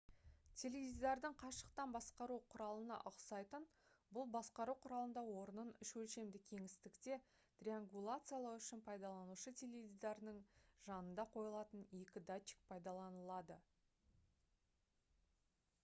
теледидардың 0.59 1.33
қашықтан 1.41 1.91
басқару 1.95 2.37
құралына 2.53 2.95
ұқсайтын 3.09 3.67
бұл 4.17 4.25
басқару 4.35 4.75
құралында 4.85 5.23
орнын 5.41 5.69
үш 5.87 5.91
өлшемді 6.03 6.41
кеңістікте 6.47 7.19
триангуляциялау 7.61 8.55
үшін 8.63 8.83
пайдаланушы 8.89 9.55
теледидарының 9.61 10.41
жанында 10.89 11.27
қойылатын 11.37 11.87
екі 12.01 12.25
датчик 12.33 12.65
пайдаланылады 12.73 13.61